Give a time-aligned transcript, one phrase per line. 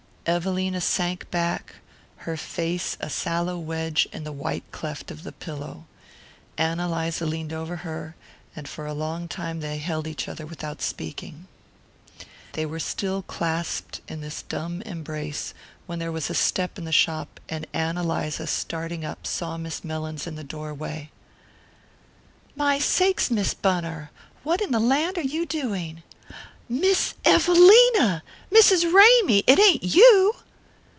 [0.27, 1.77] Evelina sank back,
[2.17, 5.85] her face a sallow wedge in the white cleft of the pillow.
[6.59, 8.15] Ann Eliza leaned over her,
[8.55, 11.47] and for a long time they held each other without speaking.
[12.53, 15.55] They were still clasped in this dumb embrace
[15.87, 19.83] when there was a step in the shop and Ann Eliza, starting up, saw Miss
[19.83, 21.09] Mellins in the doorway.
[22.55, 24.11] "My sakes, Miss Bunner!
[24.43, 26.03] What in the land are you doing?
[26.69, 28.85] Miss Evelina Mrs.
[28.93, 30.35] Ramy it ain't you?"